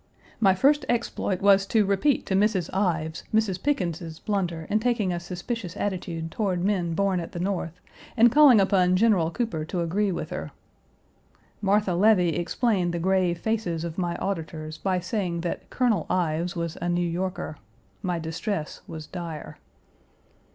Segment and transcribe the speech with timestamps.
[0.39, 2.71] My first exploit was to repeat to Mrs.
[2.73, 3.61] Ives Mrs.
[3.61, 7.79] Pickens's blunder in taking a suspicious attitude toward men born at the North,
[8.17, 10.49] and calling upon General Cooper to agree with her.
[11.61, 16.79] Martha Levy explained the grave faces of my auditors by saying that Colonel Ives was
[16.81, 17.57] a New Yorker.
[18.01, 19.59] My distress was dire.